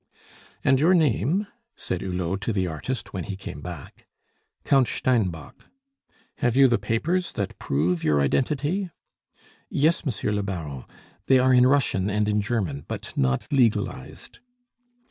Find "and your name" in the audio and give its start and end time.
0.63-1.45